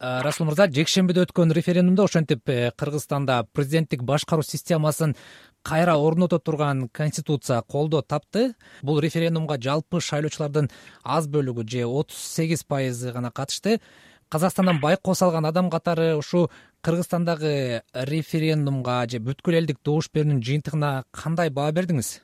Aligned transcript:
расул 0.00 0.46
мырза 0.46 0.66
жекшембиде 0.68 1.22
өткөн 1.24 1.52
референдумда 1.56 2.04
ошентип 2.04 2.48
э, 2.48 2.70
кыргызстанда 2.76 3.46
президенттик 3.54 4.02
башкаруу 4.02 4.42
системасын 4.44 5.14
кайра 5.64 5.96
орното 5.96 6.38
турган 6.38 6.88
конституция 6.88 7.62
колдоо 7.62 8.02
тапты. 8.02 8.54
Бул 8.82 9.00
референдумга 9.00 9.56
жалпы 9.56 10.00
шайлоочулардын 10.00 10.68
аз 11.02 11.28
бөлүгү 11.28 11.64
же 11.68 11.86
отуз 11.86 12.16
сегиз 12.16 12.64
пайызы 12.64 13.12
гана 13.12 13.30
катышты. 13.30 13.80
Казакстандан 14.28 14.80
байкоо 14.80 15.14
салган 15.14 15.46
адам 15.46 15.70
катары 15.70 16.14
ушул 16.16 16.50
кыргызстандагы 16.82 17.82
референдумга 17.94 19.06
же 19.08 19.18
бүткүл 19.18 19.56
элдик 19.62 19.78
добуш 19.82 20.10
берүүнүн 20.12 20.42
жыйынтыгына 20.42 21.04
кандай 21.10 21.48
баа 21.48 21.72
бердиңиз? 21.72 22.20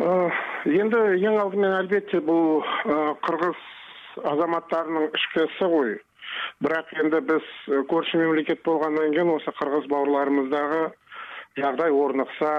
Енді 0.00 0.98
ең 1.22 1.38
алдымен 1.38 1.78
албетте 1.78 2.18
бул 2.20 2.64
кыргыз 3.22 3.62
азаматтарынын 4.32 5.12
ысы 5.14 5.70
ғой 5.70 5.94
бирок 6.64 6.90
енді 7.02 7.20
біз 7.28 7.52
көрші 7.90 8.20
мемлекет 8.22 8.62
болғаннан 8.66 9.14
кейін 9.14 9.32
осы 9.36 9.54
қырғыз 9.60 9.88
бауырларымыздағы 9.92 10.82
жағдай 11.60 11.94
орнықса 11.94 12.52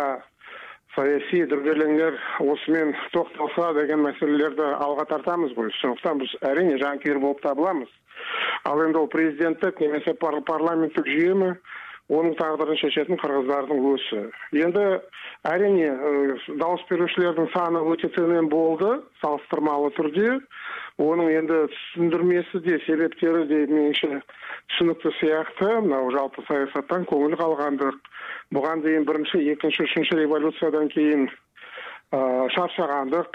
саяси 0.96 1.44
дүрбелеңдер 1.52 2.18
осымен 2.40 2.94
тоқталса 3.14 3.74
деген 3.80 4.06
мәселелерді 4.06 4.68
алға 4.80 5.06
тартамыз 5.12 5.56
ғой. 5.58 5.72
Сондықтан 5.82 6.22
біз 6.22 6.36
әрине 6.48 6.78
жанкүйер 6.80 7.20
болып 7.20 7.42
табыламыз. 7.44 7.90
Ал 8.66 8.84
енді 8.86 9.02
ол 9.04 9.10
президенттік 9.12 9.82
немесе 9.84 10.16
парламенттік 10.22 11.10
жүйе 11.10 11.34
ме 11.42 11.52
оның 12.14 12.36
тағдырын 12.38 12.78
шешетін 12.78 13.18
қырғыздардың 13.18 13.86
өзі 13.92 14.22
енді 14.62 14.84
әрине 15.50 15.90
дауыс 16.62 16.84
берушілердің 16.90 17.50
саны 17.54 17.82
өте 17.92 18.12
төмен 18.14 18.50
болды 18.52 18.92
салыстырмалы 19.24 19.90
түрде 19.98 20.36
оның 21.02 21.32
енді 21.36 21.58
түсіндірмесі 21.74 22.62
де 22.64 22.78
себептері 22.86 23.46
де 23.50 23.64
меніңше 23.68 24.22
түсінікті 24.72 25.12
сияқты. 25.20 25.72
Мынау 25.84 26.12
жалпы 26.16 26.44
саясаттан 26.48 27.08
көңіл 27.10 27.36
қалғандық. 27.40 27.98
Бұған 28.56 28.86
дейін 28.86 29.08
бірінші 29.10 29.42
екінші 29.52 29.84
үшінші 29.90 30.22
революциядан 30.22 30.88
кейін 30.94 31.28
шаршағандық. 32.56 33.28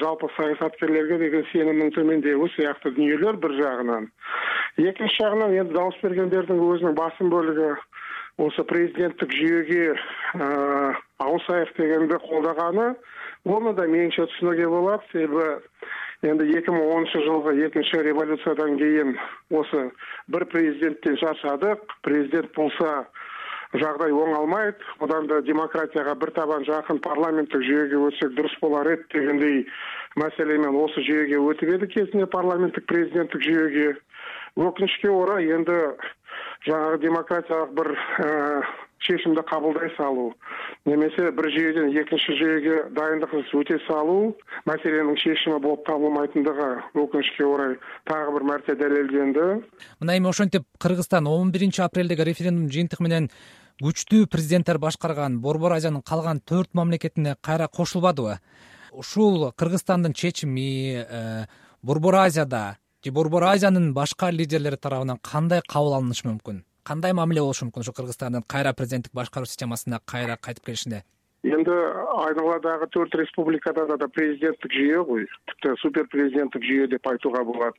Жалпы 0.00 0.30
саясаткерлерге 0.36 1.18
деген 1.20 1.44
сенімнің 1.52 1.92
төмендеуі 1.98 2.48
сияқты 2.54 2.94
дүниелер 2.96 3.36
бір 3.42 3.58
жағынан. 3.60 4.08
Екінші 4.80 5.20
жағынан 5.20 5.56
енді 5.60 5.76
дауыс 5.76 6.00
бергендердің 6.02 6.62
өзінің 6.64 6.96
басым 6.96 7.28
бөлігі 7.32 7.74
осы 8.40 8.64
президенттік 8.68 9.32
жүйеге 9.32 9.96
ауысайық 11.24 11.72
дегенді 11.76 12.18
қолдағаны 12.24 12.90
оны 13.48 13.72
да 13.76 13.86
меніңше 13.88 14.26
түсінуге 14.32 14.68
болады. 14.68 15.02
Себебі 15.12 15.46
енді 16.24 16.48
екі 16.56 16.72
мың 16.72 16.88
оныншы 16.94 17.22
жылғы 17.26 17.56
екінші 17.66 18.02
революциядан 18.06 18.78
кейін 18.80 19.16
осы 19.50 19.90
бір 20.32 20.46
президенттен 20.52 21.18
шаршадық 21.20 21.82
президент 22.06 22.54
болса 22.56 23.04
жағдай 23.76 24.14
оңалмайды 24.14 24.86
одан 25.04 25.26
да 25.28 25.42
демократияға 25.44 26.14
бір 26.20 26.32
табан 26.38 26.64
жақын 26.68 27.00
парламенттік 27.04 27.64
жүйеге 27.66 28.00
өтсек 28.08 28.32
дұрыс 28.38 28.56
болар 28.62 28.88
еді 28.94 29.06
дегендей 29.12 29.66
мәселемен 30.16 30.78
осы 30.80 31.04
жүйеге 31.04 31.40
өтіп 31.42 31.74
еді. 31.76 31.90
Кезінде 31.92 32.26
парламенттік 32.32 32.86
президенттік 32.88 33.42
жүйеге 33.44 33.88
өкінішке 34.56 35.10
орай 35.12 35.50
енді 35.52 35.80
жаңағы 36.68 37.02
демократиялық 37.04 37.74
бір 37.76 37.92
шешімді 39.04 39.42
қабылдай 39.48 39.90
салу 39.96 40.30
немесе 40.88 41.30
бір 41.36 41.50
жүйеден 41.52 41.90
екінші 42.02 42.36
жүйеге 42.40 42.76
дайындықсыз 42.96 43.52
өте 43.60 43.78
салу 43.86 44.32
мәселенің 44.68 45.18
шешімі 45.22 45.60
болып 45.64 45.84
табылмайтындығы 45.88 46.70
өкінішке 47.02 47.44
орай 47.44 47.76
тағы 48.08 48.34
бір 48.38 48.48
мәрте 48.52 48.78
дәлелденді 48.80 49.46
мына 50.00 50.16
эми 50.16 50.32
ошентип 50.32 50.64
кыргызстан 50.80 51.28
он 51.28 51.52
биринчи 51.52 51.82
апрелдеги 51.84 52.28
референдум 52.30 52.70
жыйынтыгы 52.72 53.04
менен 53.04 53.28
күчтүү 53.82 54.30
президенттер 54.32 54.78
башкарган 54.80 55.40
борбор 55.44 55.76
азиянын 55.76 56.00
калган 56.00 56.40
төрт 56.40 56.72
мамлекетине 56.72 57.36
кайра 57.42 57.68
кошулбадыбы? 57.68 58.38
Ушул 58.92 59.52
кыргызстандын 59.52 60.14
чечими 60.14 61.04
э, 61.04 61.44
борбор 61.82 62.14
азияда 62.14 62.78
же 63.04 63.12
борбор 63.12 63.44
азиянын 63.44 63.92
башка 63.92 64.30
лидерлери 64.30 64.76
тарабынан 64.76 65.18
кандай 65.18 65.60
кабыл 65.68 65.94
алынышы 65.98 66.26
мүмкүн 66.26 66.64
кандай 66.86 67.12
мамиле 67.16 67.42
болушу 67.42 67.66
мүмкүн 67.66 67.82
ушу 67.82 67.92
кыргызстандын 67.96 68.46
кайра 68.46 68.72
президенттик 68.72 69.14
башкаруу 69.14 69.50
системасына 69.50 69.98
кайра 70.06 70.36
кайтып 70.38 70.68
келишинде. 70.70 71.02
Енді 71.46 71.74
айналадағы 72.26 72.88
төрт 72.94 73.14
республикада 73.18 73.86
да 73.98 74.08
президенттік 74.08 74.72
жүйе 74.72 75.02
ғой. 75.08 75.26
Тіпті 75.50 75.74
супер 75.82 76.06
президенттік 76.10 76.62
жүйе 76.62 76.88
деп 76.94 77.06
айтуға 77.10 77.44
болады. 77.46 77.78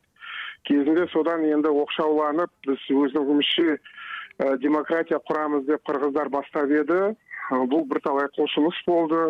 Кезінде 0.68 1.06
содан 1.12 1.44
енді 1.48 1.72
оқшауланып 1.84 2.52
біз 2.66 2.86
өзімізше 2.88 3.78
демократия 4.62 5.20
құрамыз 5.28 5.66
деп 5.68 5.84
қырғыздар 5.88 6.30
бастап 6.32 6.70
еді. 6.70 7.14
Бұл 7.50 7.84
бірталай 7.90 8.28
құлшыныс 8.36 8.80
болды. 8.86 9.22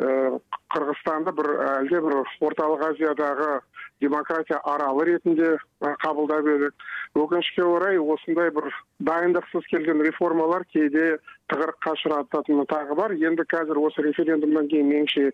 Қырғызстанды 0.00 1.34
бір 1.34 1.50
әлде 1.66 2.00
бір 2.04 2.20
орталық 2.46 2.86
азиядағы 2.92 3.60
демократия 4.00 4.60
аралы 4.64 5.04
ретінде 5.12 5.56
қабылдап 6.02 6.48
едік 6.54 6.88
өкінішке 7.18 7.64
орай 7.66 7.98
осындай 7.98 8.50
бір 8.54 8.68
дайындықсыз 9.02 9.66
келген 9.72 10.02
реформалар 10.06 10.64
кейде 10.70 11.18
тығырыққа 11.50 11.94
ұшырататыны 11.96 12.66
тағы 12.70 12.96
бар. 12.98 13.14
Енді 13.18 13.46
қазір 13.50 13.80
осы 13.82 14.04
референдумдан 14.06 14.68
кейін 14.70 14.90
меніңше 14.92 15.32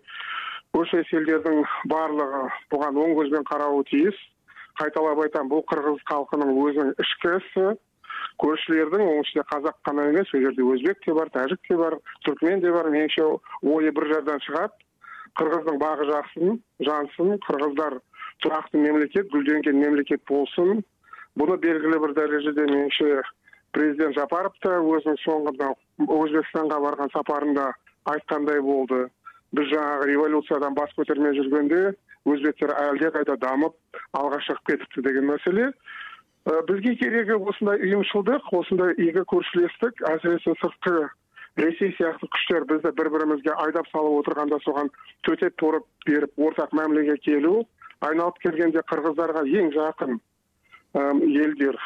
көршілес 0.73 1.11
елдердің 1.19 1.61
барлығы 1.91 2.47
бұған 2.73 2.97
оң 3.03 3.13
көзбен 3.19 3.45
қарауы 3.49 3.85
тиіс. 3.91 4.17
Қайталап 4.81 5.21
айтамын 5.25 5.51
бұл 5.53 5.63
қырғыз 5.69 6.01
халқының 6.09 6.55
өзінің 6.63 6.91
ішкі 7.03 7.35
ісі. 7.37 7.67
Көршілердің 8.41 9.03
оның 9.05 9.23
ішінде 9.25 9.45
қазақ 9.51 9.77
қана 9.85 10.09
емес 10.09 10.33
ол 10.33 10.41
жерде 10.41 10.65
өзбек 10.65 10.99
те 11.05 11.13
бар 11.13 11.29
тәжік 11.33 11.61
те 11.69 11.77
бар 11.77 11.97
түркмен 12.25 12.61
де 12.61 12.73
бар. 12.73 12.89
Меніңше 12.93 13.25
ойы 13.61 13.93
бір 13.93 14.09
жерден 14.13 14.41
шығады. 14.45 14.73
Қырғыздың 15.37 15.77
бағы 15.81 16.09
жақсын 16.09 16.59
жансын 16.81 17.35
қырғыздар 17.45 17.99
тұрақты 18.43 18.79
мемлекет 18.81 19.29
гүлденген 19.33 19.79
мемлекет 19.81 20.23
болсын. 20.29 20.83
Бұны 21.37 21.57
белгілі 21.61 21.99
бір 22.03 22.13
дәрежеде 22.17 22.65
меніңше 22.69 23.21
президент 23.75 24.17
жапаров 24.17 24.55
өзінің 24.63 25.19
соңғы 25.23 25.53
мынау 25.57 26.23
өзбекстанға 26.23 26.79
барған 26.85 27.13
сапарында 27.13 27.71
айтқандай 28.13 28.61
болды. 28.61 29.07
Біз 29.53 29.69
жаңағы 29.71 30.09
революциядан 30.11 30.75
бас 30.75 30.91
көтермей 30.97 31.37
жүргенде 31.37 31.93
өзбектер 32.27 32.73
әлдеқайда 32.73 33.37
дамып 33.43 34.01
алға 34.17 34.41
шығып 34.47 34.71
кетіпті 34.71 35.05
деген 35.07 35.29
мәселе. 35.31 35.69
Бізге 36.67 36.95
керегі 36.95 37.37
осындай 37.37 37.79
ұйымшылдық 37.83 38.51
осындай 38.55 38.93
игі 39.03 39.23
көршілестік 39.31 40.03
әсіресе 40.09 40.53
сыртқы 40.61 41.07
ресей 41.57 41.91
сияқты 41.97 42.29
күштер 42.31 42.65
бізді 42.69 42.93
бір 42.97 43.09
бірімізге 43.15 43.55
айдап 43.63 43.89
салып 43.91 44.21
отырғанда 44.21 44.59
соған 44.63 44.91
төтеп 45.27 45.57
торып 45.59 45.87
беріп 46.05 46.43
ортақ 46.47 46.75
мәмілеге 46.77 47.17
келу 47.25 47.65
айналып 48.05 48.39
келгенде 48.43 48.83
қырғыздарға 48.91 49.43
ең 49.61 49.71
жақын 49.75 50.17
елдер 50.97 51.77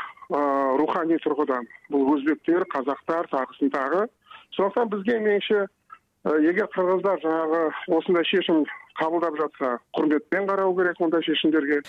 рухани 0.81 1.19
тұрғыдан 1.23 1.67
бұл 1.91 2.13
өзбектер 2.15 2.65
қазақтар 2.73 3.29
тағысын 3.31 3.71
тағы 3.73 4.05
сондықтан 4.57 4.91
бізге 4.93 5.17
меніңше 5.25 5.65
егер 6.47 6.69
қырғыздар 6.75 7.21
жаңағы 7.23 7.61
осындай 7.97 8.27
шешім 8.29 8.63
кабылдап 8.99 9.37
жатса 9.39 9.77
курметпен 9.93 10.47
карау 10.47 10.75
керек 10.75 10.99
мындай 10.99 11.21
чечимдерге 11.21 11.81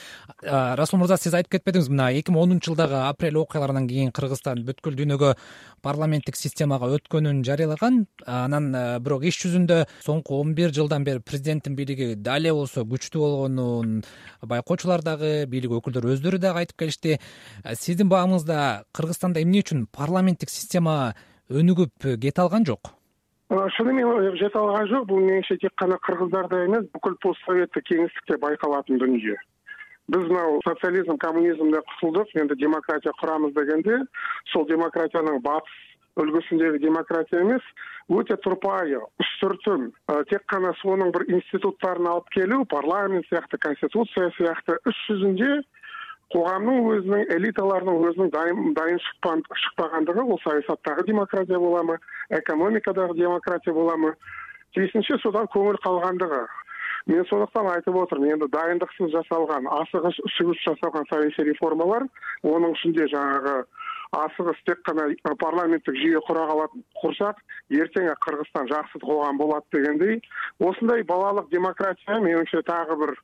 расул 0.79 1.01
мырза 1.01 1.17
сиз 1.17 1.35
айтып 1.35 1.57
кетпедиңиз 1.59 1.91
мына 1.91 2.11
эки 2.13 2.31
миң 2.31 2.45
онунчу 2.45 2.73
жылдагы 2.73 3.01
апрель 3.09 3.41
окуяларынан 3.41 3.89
кийин 3.89 4.13
кыргызстан 4.13 4.63
бүткүл 4.69 4.99
дүйнөгө 5.01 5.35
парламенттик 5.83 6.37
системага 6.37 6.93
өткөнүн 6.99 7.43
жарыялаган 7.49 8.05
анан 8.27 8.71
бирок 9.03 9.27
иш 9.27 9.41
жүзүндө 9.43 9.83
соңку 10.05 10.41
он 10.41 10.55
бир 10.55 10.73
жылдан 10.75 11.05
бери 11.05 11.25
президенттин 11.25 11.77
бийлиги 11.77 12.15
дал 12.15 12.43
эле 12.43 12.53
болсо 12.53 12.85
күчтүү 12.87 13.21
болгонун 13.23 14.03
байкоочулар 14.43 15.03
дагы 15.07 15.33
бийлик 15.51 15.77
өкүлдөрү 15.79 16.17
өздөрү 16.17 16.41
дагы 16.43 16.65
айтып 16.65 16.83
келишти. 16.83 17.19
Сиздин 17.79 18.11
баамыңызда 18.13 18.85
кыргызстанда 18.97 19.43
эмне 19.43 19.63
үчүн 19.63 19.87
парламенттик 19.93 20.51
система 20.51 21.15
өнүгүп 21.51 22.11
кете 22.23 22.43
алган 22.43 22.67
жок 22.69 22.95
шынымен 23.53 24.37
жете 24.41 24.57
алған 24.57 24.87
жоқ 24.89 25.09
бұл 25.11 25.25
меніңше 25.27 25.59
тек 25.61 25.75
қана 25.77 25.99
қырғыздарда 26.07 26.63
емес 26.65 26.87
бүкіл 26.95 27.19
постсоветтік 27.21 27.85
кеңістікте 27.85 28.39
байқалатын 28.41 29.01
дүние. 29.03 29.37
Біз 30.09 30.25
мынау 30.31 30.61
социализм 30.65 31.19
коммунизмде 31.21 31.83
құтылдық 31.91 32.33
енді 32.41 32.57
демократия 32.57 33.13
құрамыз 33.21 33.53
дегенде 33.59 33.99
сол 34.53 34.65
демократияның 34.71 35.43
батыс 35.45 35.77
үлгісіндегі 36.17 36.81
демократия 36.81 37.43
емес 37.45 37.69
өте 38.09 38.39
тұрпайы 38.45 39.01
үстіртін 39.21 39.91
тек 40.33 40.49
қана 40.49 40.73
соның 40.81 41.13
бір 41.13 41.29
институттарын 41.37 42.09
алып 42.09 42.33
келу 42.33 42.65
парламент 42.73 43.29
сияқты 43.29 43.61
конституция 43.61 44.33
сияқты 44.41 44.81
іс 44.89 45.05
жүзінде 46.33 46.41
қоғамның 46.41 46.87
өзінің 46.93 47.33
элиталарының 47.37 48.05
өзінің 48.09 48.31
дайын 48.75 48.99
шықпағандығы 49.01 50.25
ол 50.25 50.41
саясаттағы 50.45 51.07
демократия 51.07 51.59
бола 51.59 51.83
ма 51.83 51.99
экономикадағы 52.31 53.17
демократия 53.17 53.73
бола 53.73 53.97
ма? 53.97 54.15
Содан 54.75 55.47
көңіл 55.53 55.77
қалғандығы. 55.85 56.47
Мен 57.07 57.25
сондуктан 57.27 57.67
айтып 57.67 57.97
отырмын 57.97 58.33
енді 58.37 58.49
дайындықсыз 58.53 59.11
жасалған 59.13 59.67
асығыс 59.67 60.19
үсігіс 60.23 60.63
жасалған 60.65 61.05
саясий 61.11 61.45
реформалар 61.51 62.07
оның 62.43 62.77
ішінде 62.77 63.09
жаңағы 63.11 63.65
асығыс 64.13 64.59
тек 64.69 64.81
қана 64.87 65.09
парламенттік 65.41 65.97
жүйе 65.99 66.21
құра 66.29 66.47
қалатын 66.51 66.85
құрсақ 67.03 67.43
ертең 67.75 68.09
қырғызстан 68.23 68.71
жақсы 68.71 69.03
қоғам 69.03 69.41
болады 69.41 69.67
дегендей 69.75 70.21
осындай 70.61 71.03
балалық 71.03 71.51
демократия 71.51 72.21
меніңше 72.23 72.63
тағы 72.71 72.99
бір 73.03 73.17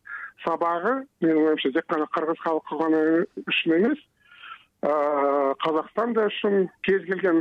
сабағы 0.44 0.94
менің 1.24 1.42
ойымша 1.48 1.72
тек 1.74 1.88
қана 1.90 2.06
қырғыз 2.14 2.40
халқы 2.44 2.78
ғана 2.82 3.02
үшін 3.50 3.76
емес 3.78 4.04
қазақстан 4.78 6.12
да 6.14 6.28
үшін 6.30 6.68
кез 6.86 7.02
келген 7.08 7.40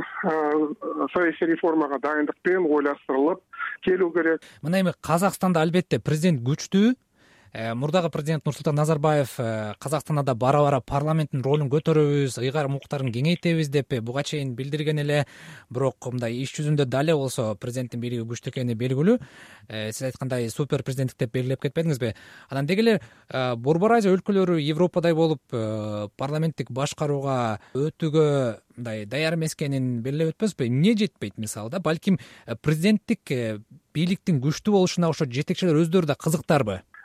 саясий 1.12 1.46
реформаға 1.52 2.00
дайындықпен 2.02 2.66
ойластырылып 2.66 3.44
келу 3.86 4.10
керек. 4.12 4.42
Мына 4.62 4.80
эми 4.82 4.92
казакстанда 5.00 5.62
албетте 5.62 6.00
президент 6.02 6.42
күчтүү 6.42 6.96
мурдагы 7.54 8.10
президент 8.10 8.44
нурсултан 8.44 8.74
назарбаев 8.74 9.34
э, 9.38 9.74
казакстанда 9.78 10.22
да 10.22 10.34
бара 10.34 10.58
бара 10.60 10.80
парламенттин 10.80 11.42
ролун 11.42 11.70
көтөрөбүз 11.70 12.38
ыйгарым 12.42 12.76
укуктарын 12.76 13.12
кеңейтебиз 13.12 13.70
деп 13.72 13.94
буга 14.02 14.22
чейин 14.22 14.54
билдирген 14.54 14.98
эле. 14.98 15.24
Бирок 15.70 15.96
мындай 16.12 16.36
иш 16.42 16.52
жүзүндө 16.58 16.84
дале 16.84 17.14
болсо 17.14 17.54
президенттин 17.56 18.00
бийлиги 18.00 18.26
күчтүү 18.28 18.52
экени 18.52 18.76
белгилүү. 18.76 19.18
Э, 19.68 19.92
сиз 19.92 20.10
айткандай 20.10 20.50
супер 20.50 20.82
президенттик 20.82 21.18
деп 21.18 21.32
белгилеп 21.32 21.62
кетпедиңизби. 21.64 22.14
Анан 22.50 22.66
деги 22.66 22.84
эле 22.84 23.00
борбор 23.56 23.96
азия 23.96 24.12
өлкөлөрү 24.12 24.60
европадай 24.68 25.14
болуп 25.14 25.40
парламенттик 26.16 26.70
башкарууга 26.70 27.60
өтүүгө 27.74 28.28
мындай 28.76 29.06
даяр 29.06 29.38
эмес 29.38 29.56
экенин 29.56 30.02
белгилеп 30.02 30.34
өтпөйсүзбү 30.34 30.68
эмне 30.68 30.94
жетпейт 30.96 31.38
мисалы 31.38 31.70
да? 31.70 31.80
Балким 31.80 32.18
президенттик 32.62 33.32
бийликтин 33.94 34.40
күчтүү 34.44 34.76
болушуна 34.76 35.10
ошо 35.10 35.26
жетекчилер 35.26 35.80
өздөрү 35.82 36.06
да 36.06 36.14
кызыктарбы? 36.14 36.82
Э, 36.82 36.97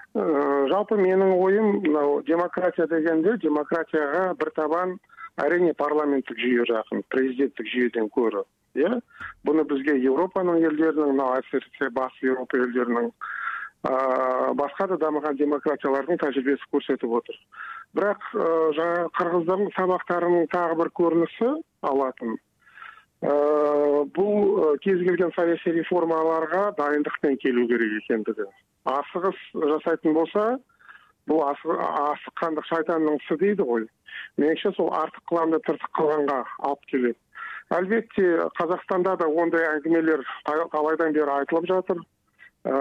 жалпы 0.73 0.97
менің 0.97 1.35
ойым 1.37 1.69
мынау 1.83 2.21
демократия 2.25 2.87
дегенде 2.89 3.37
демократияға 3.43 4.33
бір 4.39 4.51
табан 4.57 4.97
әрине 5.43 5.73
парламенттік 5.77 6.39
жүйе 6.39 6.65
жақын 6.69 7.03
президенттік 7.13 7.69
жүйеден 7.69 8.09
көрі 8.15 8.41
иә? 8.77 8.97
Бұны 9.45 9.65
бізге 9.69 9.99
еуропаның 10.01 10.63
елдерінің 10.65 11.13
мынау 11.13 11.37
әсіресе 11.39 11.91
батыс 11.93 12.25
еуропа 12.25 12.61
елдерінің 12.63 13.11
басқа 13.83 14.87
да 14.93 14.97
дамыған 15.01 15.37
демократиялардың 15.41 16.21
тәжірибесі 16.23 16.69
көрсетіп 16.73 17.15
отыр 17.19 17.37
бірақ 17.97 18.29
жаңағы 18.79 19.09
қырғыздың 19.19 19.63
сабақтарының 19.77 20.47
тағы 20.53 20.77
бір 20.79 20.91
көрінісі 20.99 21.49
алатын. 21.85 22.37
Бұл 24.17 24.77
кез 24.83 25.03
келген 25.05 25.31
саяси 25.35 25.75
реформаларға 25.77 26.71
дайындықпен 26.79 27.37
келу 27.43 27.67
керек 27.69 27.99
екендігі 28.01 28.47
асығыс 28.89 29.41
жасайтын 29.73 30.13
болса 30.13 30.45
бұл 31.29 31.43
асыққандық 31.47 32.67
шайтанның 32.67 33.19
ісі 33.21 33.37
дейді 33.39 33.67
ғой. 33.67 33.85
Меніңше 34.37 34.73
сол 34.77 34.91
артық 34.93 35.23
қыламын 35.31 35.55
деп 35.55 35.67
тыртық 35.69 35.93
қылғанға 35.99 36.39
алып 36.67 36.89
келеді 36.91 37.19
әлбетте 37.71 38.25
қазақстанда 38.59 39.15
да 39.19 39.27
ондай 39.27 39.65
әңгімелер 39.75 40.23
талайдан 40.71 41.13
бері 41.15 41.37
айтылып 41.39 41.67
жатыр. 41.69 42.01
Ә, 42.63 42.75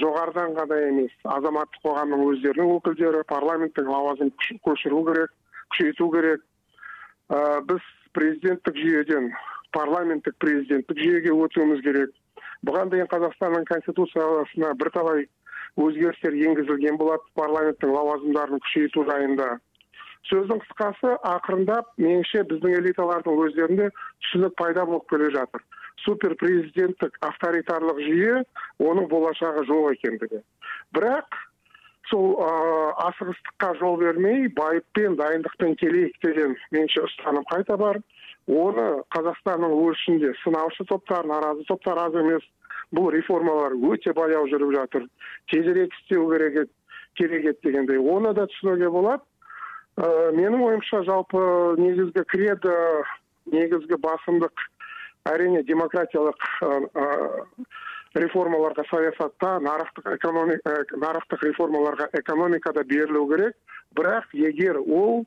жоғарыдан 0.00 0.52
ғана 0.58 0.78
емес 0.90 1.12
азаматтық 1.24 1.84
қоғамның 1.86 2.24
өздерінің 2.28 2.72
өкілдері 2.76 3.22
парламенттің 3.30 3.88
лауазымын 3.88 4.58
көшіру 4.66 5.04
керек 5.06 5.30
күшейту 5.72 6.10
керек. 6.12 6.42
Ә, 7.32 7.62
біз 7.68 7.86
президенттік 8.12 8.76
жүйеден 8.76 9.30
парламенттік 9.72 10.36
президенттік 10.36 11.00
жүйеге 11.00 11.32
өтуіміз 11.46 11.80
керек. 11.86 12.12
Бұған 12.66 12.92
дейін 12.92 13.08
қазақстанның 13.08 13.64
конституциясына 13.70 14.74
бірталай 14.82 15.24
өзгерістер 15.80 16.34
енгізілген 16.36 16.98
болады 17.00 17.24
парламенттің 17.38 17.92
лауазымдарын 17.96 18.60
күшейту 18.64 19.04
жайында. 19.08 19.46
Сөздің 20.30 20.60
қысқасы 20.62 21.14
ақырындап 21.26 21.88
меніңше 21.98 22.44
біздің 22.50 22.76
элиталардың 22.78 23.40
өздерінде 23.46 23.88
түсінік 24.24 24.54
пайда 24.60 24.84
болып 24.86 25.08
келе 25.10 25.30
жатыр. 25.34 25.64
Супер 26.04 26.34
президенттік 26.40 27.16
авторитарлық 27.26 27.98
жүйе 28.04 28.42
оның 28.82 29.08
болашағы 29.10 29.64
жоқ 29.70 29.96
екендігі. 29.96 30.42
Бірақ 30.94 31.40
сол 32.10 32.36
асығыстыққа 33.02 33.72
жол 33.80 33.98
бермей 34.00 34.48
байыппен 34.56 35.16
дайындықпен 35.20 35.76
келейік 35.80 36.18
деген 36.24 36.56
меніңше 36.70 37.06
ұстаным 37.08 37.46
қайта 37.50 37.78
бар. 37.80 38.00
Оны 38.46 38.86
қазақстанның 39.14 39.74
өршінде 39.86 40.32
сынаушы 40.42 40.84
топтар 40.90 41.26
наразы 41.30 41.64
топтар 41.68 41.98
аз 42.06 42.14
емес 42.18 42.46
бұл 42.92 43.10
реформалар 43.14 43.74
өте 43.92 44.12
баяу 44.16 44.46
жүріп 44.50 44.74
жатыр. 44.76 45.08
Тезірек 45.50 45.94
істеу 46.00 46.28
керек 46.30 46.70
керек 47.14 47.44
еді 47.44 47.58
дегендей. 47.64 47.98
Оны 47.98 48.32
да 48.34 48.46
түсінуге 48.48 48.90
болады 48.90 49.22
ә, 49.96 50.32
менің 50.36 50.62
ойымша 50.68 51.02
жалпы 51.08 51.42
негізгі 51.80 52.24
кредо 52.28 52.76
негізгі 53.52 53.98
басымдық 54.00 54.68
әрине 55.28 55.62
демократиялық 55.66 56.46
реформаларға 58.14 58.84
саясатта 58.90 59.58
нарықтық 59.64 60.26
нарықтық 61.00 61.44
реформаларға 61.48 62.08
экономикада 62.18 62.84
берілу 62.84 63.26
керек. 63.30 63.56
Бірақ 63.96 64.32
егер 64.32 64.78
ол 64.80 65.24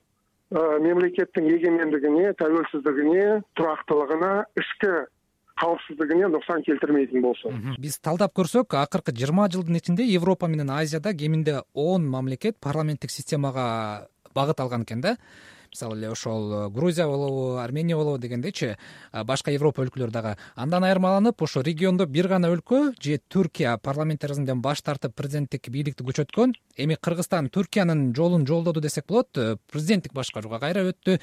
мемлекеттің 0.52 1.48
егемендігіне 1.50 2.34
тәуелсіздігіне 2.40 3.42
тұрақтылығына 3.58 4.32
ішкі 4.62 4.94
каопсуздугуне 5.60 6.28
нуксан 6.28 6.64
келтирмейтин 6.64 7.22
болсо. 7.24 7.52
Биз 7.80 7.98
талдап 8.04 8.36
көрсөк 8.36 8.76
акыркы 8.82 9.16
жыйырма 9.16 9.48
жылдын 9.52 9.80
ичинде 9.80 10.08
европа 10.08 10.48
менен 10.52 10.70
азияда 10.70 11.14
кеминде 11.14 11.62
он 11.74 12.08
мамлекет 12.10 12.60
парламенттик 12.60 13.12
системага 13.12 14.10
багыт 14.36 14.60
алган 14.60 14.84
экен 14.84 15.02
да 15.02 15.16
мисалы 15.76 15.98
эле 16.00 16.10
ошол 16.10 16.54
э, 16.54 16.70
грузия 16.70 17.06
болобу 17.06 17.58
армения 17.60 17.96
болобу 17.96 18.18
дегендейчи 18.18 18.78
башка 19.26 19.52
европа 19.52 19.84
өлкөлөрү 19.84 20.12
дагы 20.12 20.36
андан 20.56 20.84
айырмаланып 20.88 21.42
ошо 21.42 21.62
региондо 21.62 22.06
бир 22.08 22.30
гана 22.32 22.50
өлкө 22.54 22.96
же 23.02 23.20
түркия 23.30 23.78
парламентаризмден 23.78 24.62
баш 24.62 24.82
тартып 24.82 25.16
президенттик 25.16 25.70
бийликти 25.70 26.04
күчөткөн 26.08 26.56
эми 26.78 26.96
кыргызстан 26.96 27.50
түркиянын 27.52 28.14
жолун 28.16 28.48
жолдоду 28.48 28.82
десек 28.82 29.06
болот 29.08 29.38
э, 29.38 29.58
президенттик 29.72 30.14
башкарууга 30.14 30.60
кайра 30.60 30.86
өттү. 30.88 31.20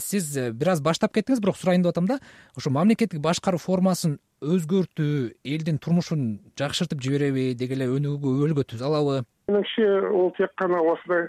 Сиз 0.00 0.30
бир 0.54 0.72
аз 0.74 0.80
баштап 0.80 1.14
кеттиңиз 1.14 1.40
бирок 1.42 1.56
сурайын 1.56 1.82
деп 1.82 1.94
атам 1.94 2.06
да 2.06 2.20
ошо 2.56 2.70
мамлекеттик 2.70 3.20
башкаруу 3.20 3.58
формасын 3.58 4.18
өзгөртүү 4.42 5.30
элдин 5.44 5.78
турмушун 5.78 6.26
жакшыртып 6.58 7.00
жибереби 7.02 7.54
деги 7.58 7.74
эле 7.78 7.88
өнүгүүгө 7.88 8.34
өбөлгө 8.36 8.66
түзө 8.72 8.90
алабы. 8.90 9.24
Менимче 9.48 9.86
ол 10.12 10.32
тек 10.36 10.52
гана 10.60 10.82
осындай 10.92 11.28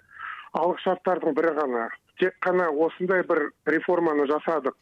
алык 0.54 0.82
шарттардын 0.84 1.36
бири 1.38 1.54
гана 1.56 1.88
тек 2.22 2.38
қана 2.46 2.70
осындай 2.88 3.24
бір 3.30 3.50
реформаны 3.74 4.28
жасадық 4.32 4.76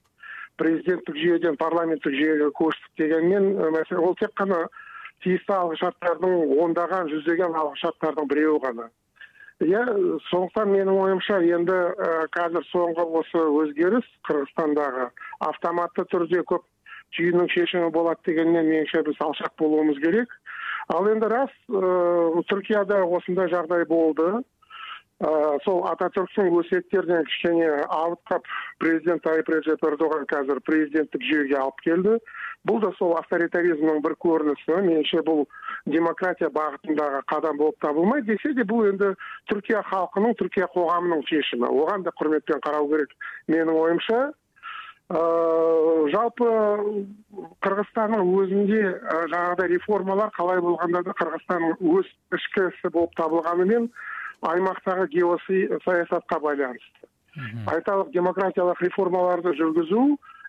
президенттік 0.59 1.17
жүйеден 1.19 1.57
парламенттік 1.61 2.13
жүйеге 2.15 2.51
көштік 2.59 3.01
дегенмен 3.01 3.49
мәселе 3.75 4.03
ол 4.03 4.15
тек 4.19 4.35
қана 4.39 4.65
тиісті 5.23 5.55
алғышарттардың 5.57 6.37
ондаған 6.65 7.09
жүздеген 7.11 7.57
алғышарттардың 7.63 8.29
біреуі 8.31 8.61
ғана 8.67 8.87
иә 9.63 9.83
сондықтан 10.29 10.71
менің 10.71 10.97
ойымша 10.99 11.39
енді 11.57 11.75
қазір 12.35 12.65
соңғы 12.71 13.05
осы 13.21 13.43
өзгеріс 13.63 14.07
қырғызстандағы 14.27 15.09
автоматты 15.47 16.03
түрде 16.11 16.41
көп 16.49 16.65
түйіннің 17.15 17.47
шешімі 17.53 17.91
болады 17.95 18.19
дегеннен 18.27 18.67
меніңше 18.67 19.03
біз 19.07 19.21
алшақ 19.23 19.53
болуымыз 19.59 20.01
керек. 20.03 20.31
Ал 20.93 21.07
енді 21.09 21.29
рас 21.31 21.53
түркияда 22.51 23.01
осындай 23.17 23.49
жағдай 23.53 23.87
болды 23.89 24.27
сол 25.63 25.85
ататүрктүн 25.87 26.57
өсиеттеринен 26.59 27.23
кичине 27.29 27.69
алып 27.87 28.19
калып 28.27 28.47
президент 28.83 29.23
тайып 29.23 29.47
режеп 29.49 29.83
эрдоган 29.87 30.25
азыр 30.27 30.59
президенттик 30.67 31.21
жүйөгө 31.23 31.55
алып 31.61 31.79
келди 31.85 32.17
бул 32.67 32.81
да 32.81 32.91
сол 32.97 33.15
авторитаризмдин 33.21 34.01
бир 34.03 34.17
көрүнүшү 34.19 34.81
менимче 34.81 35.21
бул 35.23 35.45
демократия 35.85 36.49
багытындагы 36.49 37.21
кадам 37.31 37.57
болуп 37.57 37.79
табылмайт 37.79 38.25
десе 38.25 38.53
де 38.53 38.63
бул 38.63 38.83
энди 38.89 39.13
түркия 39.51 39.83
халкынын 39.87 40.35
түркия 40.35 40.67
коомунун 40.73 41.23
чечими 41.23 41.69
оган 41.69 42.03
да 42.03 42.11
құрметпен 42.19 42.59
карау 42.59 42.89
керек 42.89 43.15
менин 43.47 43.69
оюмча 43.69 44.33
жалпы 46.11 46.49
кыргызстандын 47.61 48.25
өзүндө 48.25 48.81
жанагыдай 49.31 49.71
реформалар 49.77 50.31
калай 50.35 50.59
болгондо 50.59 51.03
да 51.07 51.13
кыргызстандын 51.13 51.77
өз 51.79 52.11
ички 52.33 52.67
иши 52.67 52.89
болуп 52.89 53.15
табылганы 53.15 53.87
аймактагы 54.41 55.07
геосаясатка 55.07 56.39
байланыштуу 56.39 57.09
айталык 57.67 58.11
демократиялык 58.15 58.81
реформаларды 58.81 59.53
жүргүзүү 59.59 60.05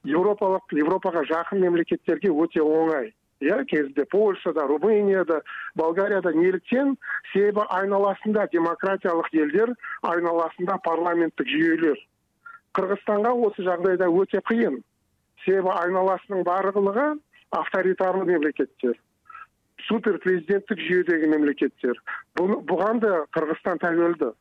европалык 0.06 0.74
европага 0.78 1.24
жакын 1.26 1.62
мемлекеттерге 1.64 2.30
өтө 2.30 2.62
оңай. 2.62 3.12
Э 3.40 3.64
кезинде 3.64 4.04
польшада 4.04 4.66
румынияда 4.66 5.42
болгарияда 5.74 6.32
неліктен 6.32 6.96
себеби 7.32 7.66
айналасында 7.68 8.46
демократиялык 8.52 9.28
элдер 9.34 9.74
айналасында 10.02 10.78
парламенттик 10.84 11.46
жүйөлөр 11.46 11.98
кыргызстанга 12.72 13.32
осы 13.32 13.62
жагдайда 13.62 14.08
өтө 14.08 14.40
кыйын 14.48 14.80
себеби 15.44 15.68
айналасынын 15.68 16.44
баардыгы 16.44 17.18
авторитарлуу 17.50 18.24
мемлекеттер 18.24 18.96
супер 19.84 20.18
президенттик 20.24 20.80
жүйөдөгү 20.88 21.28
мемлекеттер 21.34 22.00
буган 22.40 23.00
да 23.04 23.26
кыргызстан 23.36 23.78
табелдүү 23.84 24.32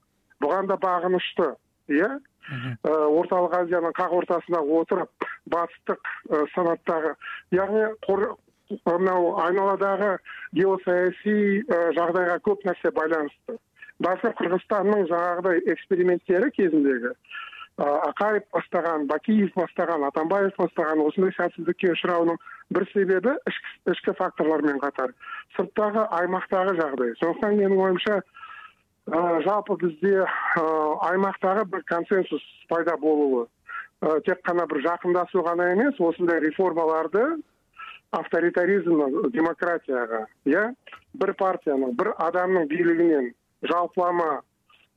буган 0.42 0.68
да 0.68 0.78
багынычтуу 0.78 1.56
э 1.90 2.10
ортолук 2.84 3.54
азиянын 3.58 3.94
как 3.94 4.12
ортосунда 4.14 4.62
отуруп 4.62 5.10
батыштык 5.46 6.00
э, 6.30 6.46
санаттагы 6.54 7.16
ягни 7.52 7.86
мынау 8.86 9.40
айналадагы 9.40 10.20
геосаясий 10.54 11.64
э, 11.68 11.92
жагдайга 11.94 12.38
көп 12.46 12.66
нерсе 12.66 12.92
байланыштуу 12.92 13.58
балким 14.00 14.34
кыргызстандын 14.34 15.08
жанагыдай 15.08 15.62
эксперименттери 15.74 16.52
кезиндеги 16.52 17.14
акаев 17.78 18.44
баштаган 18.54 19.08
бакиев 19.08 19.52
баштаган 19.56 20.04
атамбаев 20.04 20.54
баштаган 20.58 21.00
ушундай 21.00 21.34
сәтсиздикке 21.36 21.92
учураунун 21.92 22.38
бир 22.70 22.88
себеби 22.94 23.36
ички 23.92 24.14
факторлор 24.18 24.62
менен 24.62 24.80
катар 24.80 25.14
сырттагы 25.58 26.06
аймактагы 26.20 26.76
жагдай 26.76 27.12
ошондуктан 27.12 27.58
менин 27.58 27.80
оюмча 27.80 28.22
жалпы 29.48 29.76
бизде 29.76 30.26
аймактагы 30.56 31.66
бир 31.66 31.84
консенсус 31.84 32.42
пайда 32.70 32.96
болобу 32.98 33.48
тек 34.26 34.40
гана 34.46 34.66
бир 34.68 34.82
жакындашуу 34.82 35.44
гана 35.44 35.74
эмес 35.74 36.00
осундай 36.00 36.40
реформаларды 36.40 37.42
авторитаризм 38.12 39.30
демократияга 39.32 40.28
э 40.46 40.74
бир 41.14 41.34
партиянын 41.34 41.92
бир 41.92 42.14
адамдын 42.18 42.68
бийлигинен 42.68 43.34
жалпылама 43.62 44.42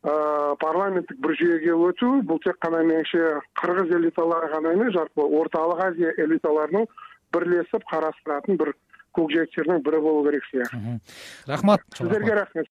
парламенттик 0.02 1.18
бир 1.18 1.34
жүйөгө 1.40 1.76
өтүү 1.90 2.22
бул 2.26 2.38
тек 2.44 2.58
гана 2.62 2.82
менимче 2.82 3.40
кыргыз 3.58 3.90
элиталары 3.96 4.50
гана 4.52 4.74
эмес 4.74 4.92
жалпы 4.94 5.22
ортолук 5.40 5.80
азия 5.82 6.12
элиталарынын 6.16 6.86
бирлешип 7.32 7.84
карастыратын 7.90 8.56
бир 8.56 8.74
көкжиектердин 9.18 9.82
бири 9.82 10.00
болу 10.00 10.24
керек 10.28 10.44
сыяктуу 10.50 11.00
рахмат. 11.46 11.80
Сиздерге 11.96 12.34
рахмет 12.34 12.66